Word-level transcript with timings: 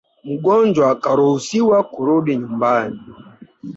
Mgonjwa 0.29 0.87
karuhusiwa 1.03 1.77
kurudi 1.91 2.33
nyumbani 2.41 3.01